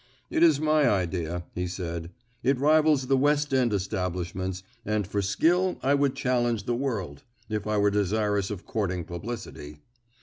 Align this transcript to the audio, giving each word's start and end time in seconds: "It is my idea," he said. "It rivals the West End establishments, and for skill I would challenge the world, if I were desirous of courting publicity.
"It 0.31 0.41
is 0.41 0.59
my 0.59 0.89
idea," 0.89 1.43
he 1.53 1.67
said. 1.67 2.09
"It 2.41 2.57
rivals 2.57 3.05
the 3.05 3.15
West 3.15 3.53
End 3.53 3.71
establishments, 3.71 4.63
and 4.83 5.05
for 5.05 5.21
skill 5.21 5.77
I 5.83 5.93
would 5.93 6.15
challenge 6.15 6.63
the 6.63 6.73
world, 6.73 7.21
if 7.49 7.67
I 7.67 7.77
were 7.77 7.91
desirous 7.91 8.49
of 8.49 8.65
courting 8.65 9.03
publicity. 9.05 9.77